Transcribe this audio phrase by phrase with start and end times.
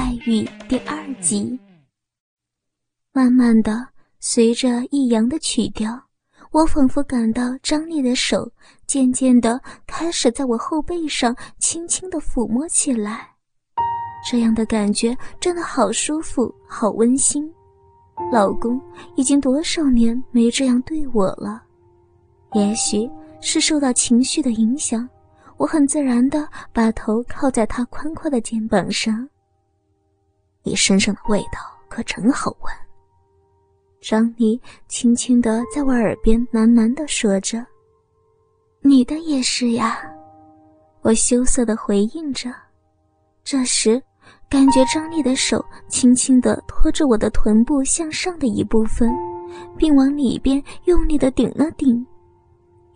[0.00, 1.60] 外遇第二集。
[3.12, 3.86] 慢慢的，
[4.18, 5.92] 随着易阳的曲调，
[6.52, 8.50] 我仿佛感到张力的手
[8.86, 13.28] 渐渐的开始在我后背上轻轻的抚摸起来。
[14.26, 17.46] 这样的感觉真的好舒服，好温馨。
[18.32, 18.80] 老公
[19.16, 21.62] 已经多少年没这样对我了？
[22.54, 23.06] 也许
[23.42, 25.06] 是受到情绪的影响，
[25.58, 29.28] 我很自然的把头靠在他宽阔的肩膀上。
[30.62, 31.58] 你身上的味道
[31.88, 32.72] 可真好闻。
[34.00, 37.64] 张妮轻轻的在我耳边喃喃的说着
[38.82, 40.00] ：“你的也是呀。”
[41.02, 42.50] 我羞涩的回应着。
[43.44, 44.02] 这时。
[44.48, 49.08] 感觉张丽的手轻轻的托着我的臀部向上的一部分，
[49.76, 52.04] 并往里边用力的顶了顶。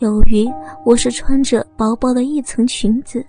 [0.00, 0.50] 由于
[0.84, 3.24] 我是穿着薄薄的一层裙子，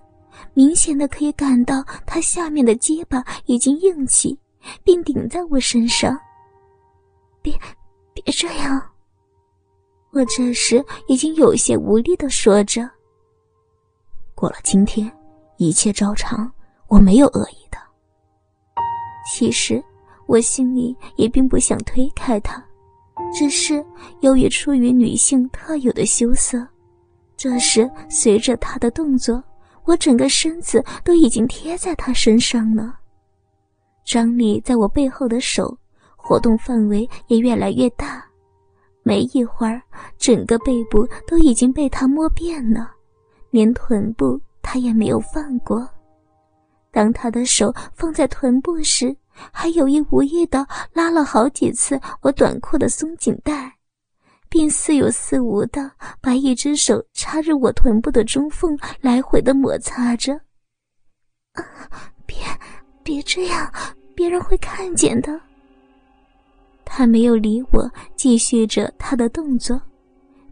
[0.53, 4.37] 明显的可以感到他下面的结巴已经硬起，
[4.83, 6.17] 并顶在我身上。
[7.41, 7.53] 别，
[8.13, 8.81] 别这样！
[10.11, 12.89] 我这时已经有些无力地说着。
[14.33, 15.11] 过了今天，
[15.57, 16.51] 一切照常，
[16.87, 17.77] 我没有恶意的。
[19.29, 19.83] 其实
[20.27, 22.63] 我心里也并不想推开他，
[23.33, 23.85] 只是
[24.21, 26.65] 由于出于女性特有的羞涩，
[27.35, 29.43] 这时随着他的动作，
[29.85, 32.99] 我整个身子都已经贴在他身上了。
[34.03, 35.77] 张力在我背后的手
[36.15, 38.23] 活动范围也越来越大，
[39.03, 39.81] 没一会儿，
[40.17, 42.91] 整个背部都已经被他摸遍了，
[43.49, 45.87] 连臀部他也没有放过。
[46.91, 49.15] 当他的手放在臀部时，
[49.51, 53.75] 还有意无意地拉了好几次我短裤的松紧带，
[54.55, 60.33] 并似有似无的把一只手插入我臀部的中缝，来回的摩擦着。
[61.55, 61.61] 啊，
[62.25, 62.37] 别，
[63.03, 63.69] 别这样，
[64.15, 65.37] 别人会看见的。
[66.85, 69.81] 他没有理我，继续着他的动作，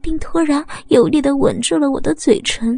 [0.02, 2.78] 并突然有力的吻住了我的嘴唇。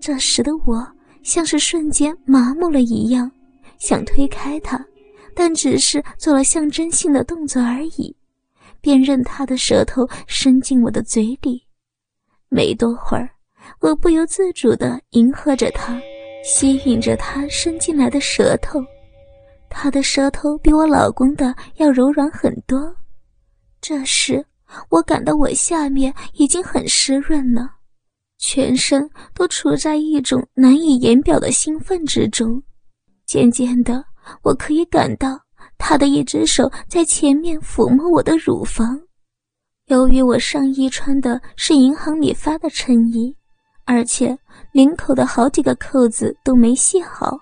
[0.00, 0.84] 这时的我。
[1.22, 3.30] 像是瞬间麻木了一样，
[3.78, 4.84] 想推开他，
[5.36, 8.16] 但只是做了象征性的动作而已，
[8.86, 11.60] 便任他的舌头伸进我的嘴里。
[12.48, 13.28] 没多会儿，
[13.80, 16.00] 我不由自主地迎合着他，
[16.44, 18.78] 吸引着他伸进来的舌头。
[19.68, 22.94] 他的舌头比我老公的要柔软很多。
[23.80, 24.46] 这时，
[24.88, 27.68] 我感到我下面已经很湿润了。
[28.38, 32.62] 全身都处在一种难以言表的兴奋之中，
[33.26, 34.04] 渐渐的，
[34.42, 35.40] 我可以感到
[35.78, 39.00] 他的一只手在前面抚摸我的乳房。
[39.86, 43.34] 由于我上衣穿的是银行里发的衬衣，
[43.84, 44.36] 而且
[44.72, 47.38] 领口的好几个扣子都没系好，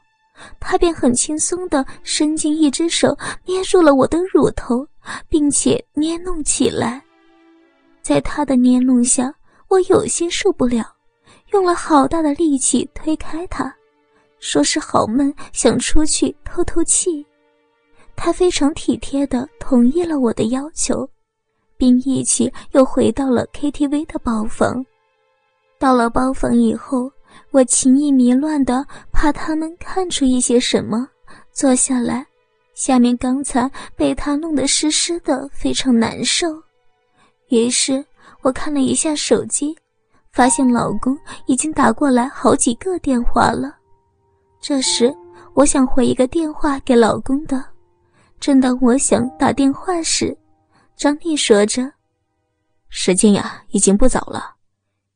[0.61, 4.87] 他便很轻松地伸进一只手捏住了我的乳头，
[5.29, 7.03] 并且捏弄起来。
[8.03, 9.35] 在他的捏弄下。
[9.69, 10.85] 我有些受不了，
[11.53, 13.75] 用了好大的力气推开他，
[14.39, 17.27] 说是好闷，想出去透透气。
[18.17, 21.09] 他非常体贴的同意了我的要求，
[21.77, 24.85] 并一起又回到了 KTV 的包房。
[25.79, 27.11] 到了包房以后，
[27.51, 31.09] 我情意迷乱的怕他们看出一些什么，
[31.53, 32.27] 坐下来，
[32.75, 36.63] 下面刚才被他弄得湿湿的，非常难受，
[37.49, 38.05] 于是。
[38.43, 39.75] 我看了一下手机，
[40.31, 43.75] 发现老公已经打过来好几个电话了。
[44.61, 45.15] 这时，
[45.55, 47.65] 我想回一个电话给老公的。
[48.41, 50.37] 正当我想打电话时，
[50.97, 51.93] 张丽说着
[52.91, 54.55] ：“时间呀，已经不早了，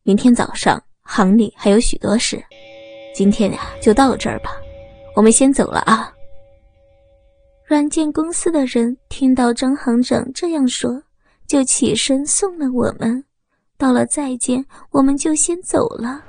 [0.03, 2.43] 明天早上行里还有许多事，
[3.15, 4.51] 今天呀就到这儿吧，
[5.15, 6.13] 我们先走了啊。”
[7.67, 11.03] 软件公司的人听到张行长这样说。
[11.47, 13.25] 就起身送了我们，
[13.79, 16.23] 到了再见，我们就先走了。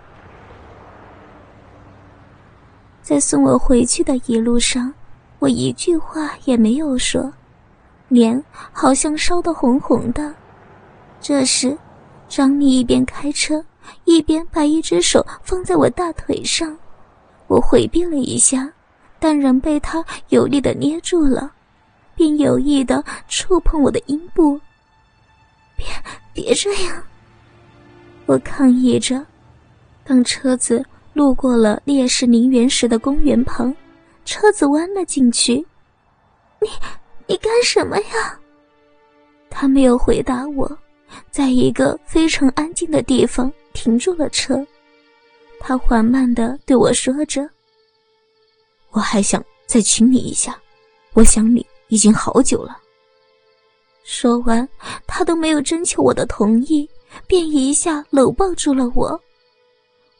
[3.01, 4.93] 在送我回去的一路上，
[5.39, 7.31] 我一句话也没有说，
[8.09, 10.33] 脸好像烧得红红的。
[11.21, 11.77] 这时，
[12.27, 13.63] 张丽一边开车，
[14.03, 16.77] 一边把一只手放在我大腿上，
[17.47, 18.69] 我回避了一下，
[19.17, 21.51] 但仍被他有力的捏住了，
[22.15, 24.59] 并有意的触碰我的阴部。
[25.77, 25.87] 别
[26.33, 27.01] 别这样！
[28.25, 29.25] 我抗议着。
[30.03, 33.73] 当车子路过了烈士陵园时的公园旁，
[34.29, 35.55] 车子弯了进去。
[36.61, 36.69] 你
[37.25, 38.39] 你干什么呀？
[39.49, 40.77] 他没有回答我，
[41.31, 44.63] 在一个非常安静的地方停住了车。
[45.59, 47.49] 他缓慢的对我说着
[48.93, 50.55] ：“我还想再亲你一下，
[51.13, 52.77] 我想你已经好久了。
[54.03, 54.67] 说完，
[55.07, 56.87] 他都没有征求我的同意，
[57.25, 59.19] 便一下搂抱住了我。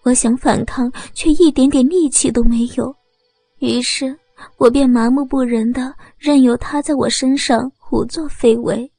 [0.02, 2.94] 我想反抗，却一点点力气都没有，
[3.60, 4.18] 于是
[4.58, 8.90] 我便麻木不仁的任由他在我身上胡作非为。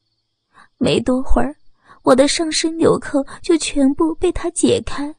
[0.77, 1.55] 没多会儿，
[2.03, 5.15] 我的上身纽扣就全部被他解开，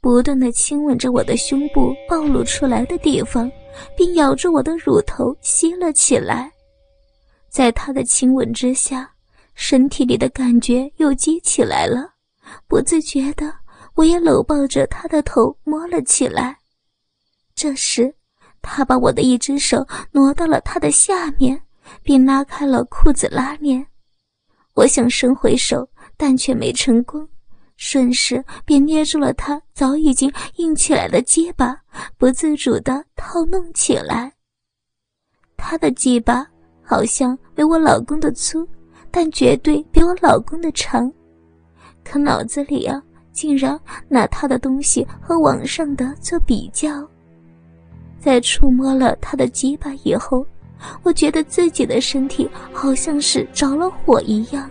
[0.00, 3.50] 不断的亲吻着我的胸部暴露出来的地方，
[3.96, 6.50] 并咬住我的乳头吸了起来。
[7.48, 9.10] 在他的亲吻之下，
[9.54, 12.14] 身体里的感觉又激起来了，
[12.66, 13.52] 不自觉的。
[13.94, 16.56] 我也搂抱着他的头摸了起来，
[17.54, 18.14] 这时，
[18.62, 21.60] 他把我的一只手挪到了他的下面，
[22.02, 23.84] 并拉开了裤子拉链。
[24.74, 25.86] 我想伸回手，
[26.16, 27.28] 但却没成功，
[27.76, 31.76] 顺势便捏住了他早已经硬起来的鸡巴，
[32.16, 34.32] 不自主地套弄起来。
[35.56, 36.46] 他的鸡巴
[36.82, 38.66] 好像没我老公的粗，
[39.10, 41.12] 但绝对比我老公的长，
[42.02, 43.02] 可脑子里啊。
[43.32, 43.80] 竟然
[44.10, 47.08] 拿他的东西和网上的做比较，
[48.22, 50.46] 在触摸了他的鸡巴以后，
[51.02, 54.70] 我觉得自己的身体好像是着了火一样，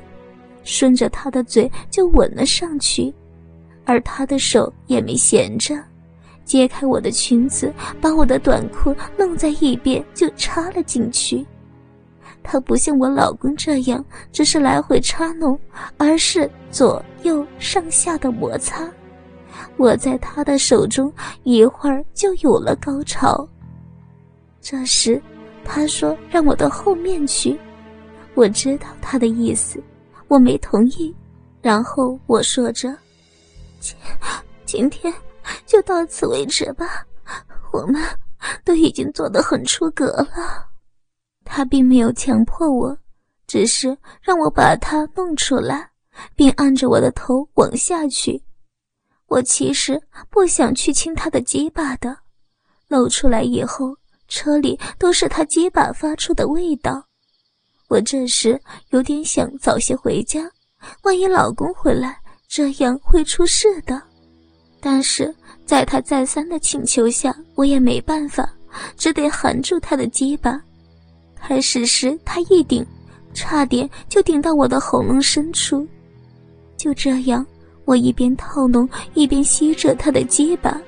[0.63, 3.13] 顺着他的嘴就吻了上去，
[3.83, 5.77] 而他的手也没闲着，
[6.45, 11.45] 揭开我的裙子，把我的短裤弄在一边就插了进去。
[12.41, 15.59] 他不像我老公这样，只是来回插弄，
[15.97, 18.89] 而是左右上下的摩擦。
[19.77, 21.11] 我在他的手中
[21.43, 23.47] 一会儿就有了高潮。
[24.61, 25.21] 这时，
[25.63, 27.59] 他说让我到后面去，
[28.35, 29.81] 我知道他的意思，
[30.27, 31.15] 我没同意。
[31.61, 32.95] 然后我说着
[33.79, 33.95] ：“今
[34.65, 35.13] 今天
[35.65, 37.05] 就到此为止吧，
[37.71, 38.01] 我们
[38.63, 40.67] 都已经做得很出格了。”
[41.45, 42.97] 他并没有强迫我，
[43.45, 45.89] 只是让我把他弄出来，
[46.35, 48.41] 并按着我的头往下去。
[49.31, 49.97] 我其实
[50.29, 52.17] 不想去亲他的鸡巴的，
[52.89, 53.95] 露出来以后，
[54.27, 57.01] 车里都是他鸡巴发出的味道。
[57.87, 60.51] 我这时有点想早些回家，
[61.03, 62.19] 万一老公回来，
[62.49, 64.01] 这样会出事的。
[64.81, 65.33] 但是
[65.65, 68.51] 在他再三的请求下，我也没办法，
[68.97, 70.61] 只得含住他的鸡巴。
[71.35, 72.85] 开始时，他一顶，
[73.33, 75.87] 差点就顶到我的喉咙深处。
[76.75, 77.45] 就这样，
[77.91, 80.79] 我一边套弄，一边吸着他的鸡巴。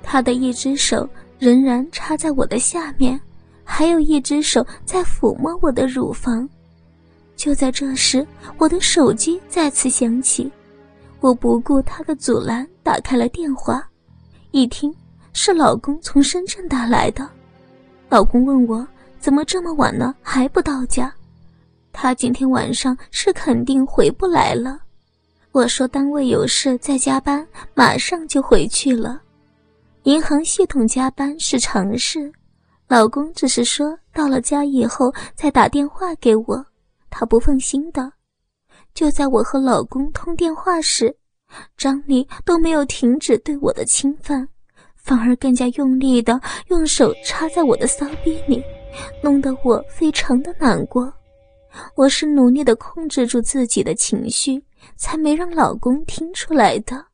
[0.00, 1.08] 他的一只手
[1.40, 3.20] 仍然插在我的下面，
[3.64, 6.48] 还有一只手在抚摸我的乳房。
[7.34, 8.24] 就在这时，
[8.58, 10.48] 我的手机再次响起，
[11.18, 13.84] 我不顾他的阻拦，打开了电话。
[14.52, 14.94] 一听
[15.32, 17.28] 是老公从深圳打来的，
[18.08, 18.86] 老公问我。
[19.18, 21.12] 怎么这么晚了还不到家？
[21.92, 24.80] 他今天晚上是肯定回不来了。
[25.52, 27.44] 我说单位有事在加班，
[27.74, 29.20] 马上就回去了。
[30.04, 32.32] 银行系统加班是常事，
[32.86, 36.64] 老公只是说到了家以后再打电话给我，
[37.10, 38.12] 他不放心的。
[38.94, 41.14] 就在我和老公通电话时，
[41.76, 44.48] 张丽都没有停止对我的侵犯，
[44.94, 48.62] 反而更加用力的用手插在我的骚逼里。
[49.22, 51.12] 弄得我非常的难过，
[51.94, 54.62] 我是努力的控制住自己的情绪，
[54.96, 57.06] 才没让老公听出来的。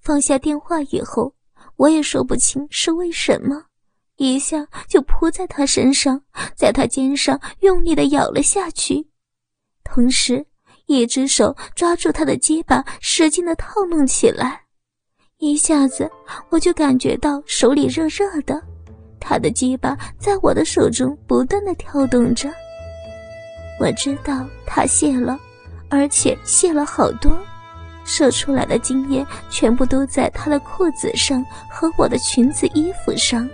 [0.00, 1.32] 放下电话以后，
[1.76, 3.64] 我也说不清是为什么，
[4.16, 6.20] 一下就扑在他身上，
[6.54, 9.06] 在他肩上用力的咬了下去，
[9.84, 10.44] 同时
[10.86, 14.60] 一只手抓住他的肩膀，使劲的套弄起来，
[15.38, 16.10] 一下子
[16.50, 18.60] 我就感觉到手里热热的。
[19.20, 22.50] 他的鸡巴在我的手中不断的跳动着，
[23.80, 25.40] 我知道他泄了，
[25.88, 27.32] 而且泄了好多，
[28.04, 33.48] 射出来的精液全部都在他的裤子上和我的裙子衣服上。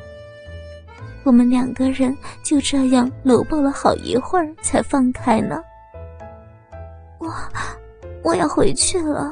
[1.22, 5.62] 我们两个人就这样搂抱了好一会儿才放开呢。
[7.18, 7.32] 我
[8.24, 9.30] 我要回去了，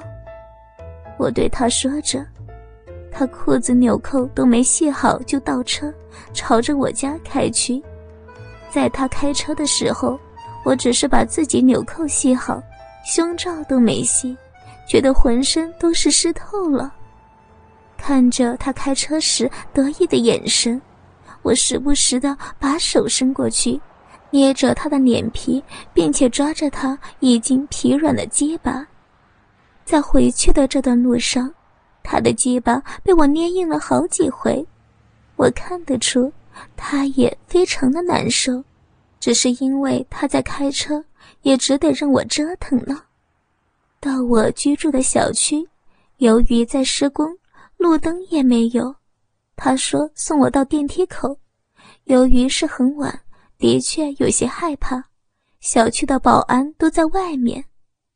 [1.19, 2.25] 我对他说着。
[3.11, 5.93] 他裤子纽扣都没系好就倒车，
[6.33, 7.83] 朝着我家开去。
[8.71, 10.19] 在他开车的时候，
[10.65, 12.63] 我只是把自己纽扣系好，
[13.05, 14.37] 胸罩都没系，
[14.89, 16.93] 觉得浑身都是湿透了。
[17.97, 20.81] 看着他开车时得意的眼神，
[21.43, 23.81] 我时不时的把手伸过去，
[24.31, 28.85] 捏着他的脸皮，并且抓着他已经疲软的肩膀。
[29.85, 31.53] 在回去的这段路上。
[32.07, 34.63] 他的鸡巴被我捏硬了好几回，
[35.37, 36.31] 我看得出
[36.77, 38.63] 他也非常的难受，
[39.25, 41.03] 只是因为他在开车，
[41.41, 43.05] 也只得让我折腾呢。
[43.99, 45.67] 到我居住的小区，
[46.19, 47.35] 由于在施工，
[47.79, 48.95] 路灯也没有。
[49.57, 51.39] 他说送我到电梯口，
[52.05, 53.19] 由于是很晚，
[53.57, 55.03] 的确有些害怕。
[55.59, 57.65] 小区的保安都在外面，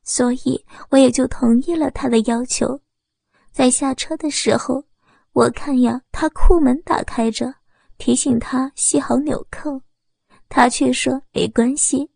[0.04, 2.78] 所以我也就同意了他的要求。
[3.50, 4.84] 在下车的时候，
[5.32, 7.54] 我看呀，他库门打开着，
[7.96, 9.80] 提醒他系好纽扣，
[10.48, 12.10] 他却说没关系，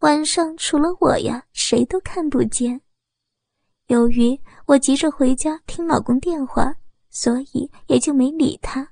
[0.00, 2.80] 晚上除了我呀，谁都看不见。
[3.86, 6.74] 由于我急着回家听老公电话，
[7.08, 8.86] 所以也就没理他，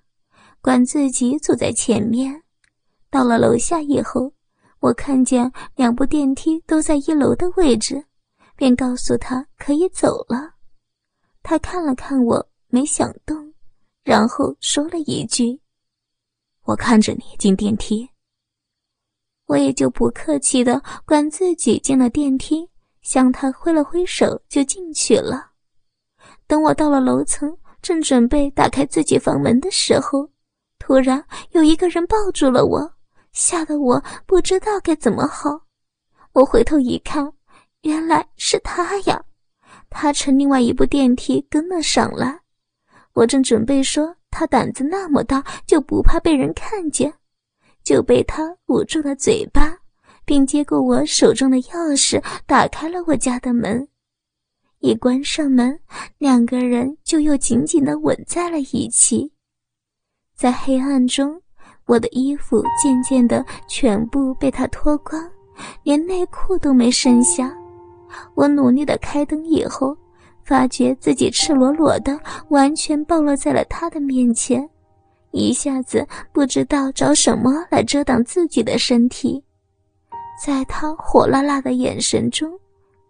[0.60, 2.42] 管自己走在前面。
[3.10, 4.32] 到了楼下以后，
[4.80, 8.04] 我看见两部电梯都在一楼的位置，
[8.56, 10.54] 便告诉他可以走了。
[11.42, 13.52] 他看了看我，没想动，
[14.02, 15.60] 然后说了一句
[16.64, 18.08] ：“我看着你进电梯。”
[19.46, 22.68] 我也就不客气的管自己进了电梯。
[23.02, 25.52] 向他挥了挥手，就进去了。
[26.48, 30.28] 等我到了楼层，正准备打开自己房门的时候，
[30.80, 32.94] 突然有一个人抱住了我，
[33.30, 35.60] 吓得我不知道该怎么好。
[36.32, 37.32] 我回头一看，
[37.82, 39.22] 原来是他呀！
[39.88, 42.40] 他乘另外一部电梯跟了上来。
[43.12, 47.14] 我正准备说他胆子那么大，就不怕被人看见，
[47.86, 49.72] 就被他捂住了嘴巴。
[50.26, 53.86] 并接过我手中的钥匙，打开了我家的门。
[54.80, 55.78] 一关上门，
[56.18, 59.30] 两个人就又紧紧地吻在了一起。
[60.34, 61.40] 在黑暗中，
[61.86, 65.30] 我的衣服渐渐地全部被他脱光，
[65.84, 67.56] 连内裤都没剩下。
[68.34, 69.96] 我努力的开灯以后，
[70.42, 74.68] 发觉自己赤裸裸的，完全暴露在了他的面前，
[75.36, 79.42] 一下子不知道找什么来遮挡自己的身体。
[80.44, 82.50] 在他火辣辣的眼神中，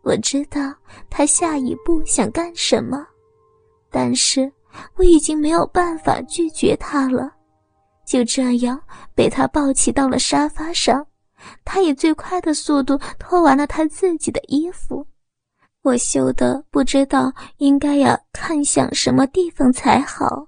[0.02, 0.75] 我知道
[1.11, 3.06] 他下一步想干什么，
[3.90, 4.50] 但是
[4.97, 7.33] 我已经没有办法拒绝他了。
[8.06, 8.80] 就这样
[9.14, 11.04] 被他抱起到了沙发上，
[11.64, 15.04] 他以最快的速度脱完了他自己的衣服，
[15.83, 20.47] 我羞得不知道应该要看向什么地方才好。